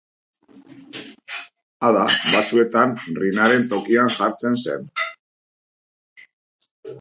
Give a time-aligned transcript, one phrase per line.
[1.89, 4.89] Ada, batzuetan, Rinaren tokian jartzen zen.